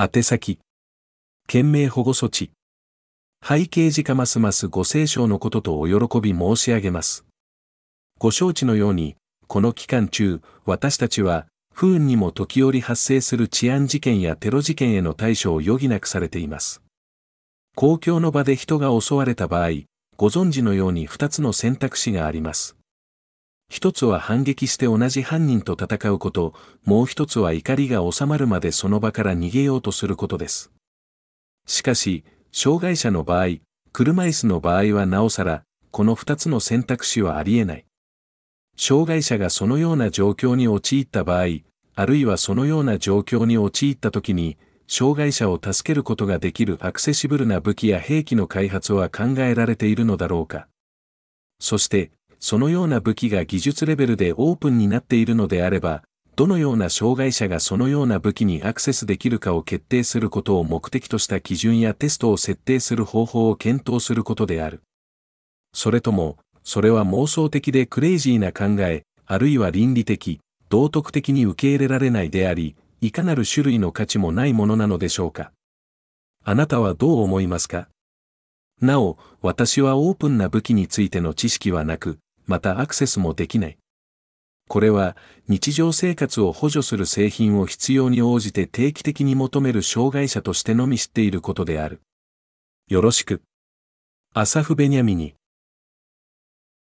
[0.00, 0.60] 宛先。
[1.48, 2.52] 県名保護措置。
[3.44, 7.24] 背景時かますますご清聴のこととお喜び申し上げます。
[8.20, 9.16] ご承知のように、
[9.48, 16.80] この期間中、私たちは、不運にも時折発生する治安事件やテロ事件への対処を余儀なくされています。
[17.74, 19.70] 公共の場で人が襲われた場合、
[20.16, 22.77] ご存知のように二つの選択肢があります。
[23.70, 26.54] 一つは反撃して同じ犯人と戦うこと、
[26.84, 30.72] もう一つは怒りが収まるまでその場から逃げようとすることです。
[31.66, 33.58] しかし、障害者の場合、
[33.92, 37.84] 車椅子の場合はなおさら、この二つの選択肢はありえない。
[38.76, 41.46] 障害者がそのような状況に陥った場合、
[41.94, 44.56] あるいはそのような状況に陥った時に、
[44.86, 50.68] 障害者を助けることができるアクセシブルな武器や兵器の開発は考えられているのだろうか。
[51.60, 56.02] そして、そのような武器が技術レベルでオープンになっているのであれば、
[56.36, 64.82] どのような障害者がそのような武器にアクセスできるかを決定することを目的とした基準やテストを設定する方法を検討することである。
[65.72, 75.50] それとも、それは妄想的でクレイジーな考え、あるいは倫理的、道徳的に受け入れられないであり、いかなる種類の価値もないものなのでしょうか。
[76.44, 77.88] あなたはどう思いますか？
[78.80, 82.18] なお、私はオープンな武器についての知識はなく、
[82.48, 83.78] またアクセスもできない。
[84.68, 85.16] これは
[85.48, 92.00] 日常生活を補助する製品を必要に応じて定期的に求める障害者としてのみ知っていることである。
[92.88, 93.42] よろしく。
[94.34, 95.34] アサフ・ベニャミニ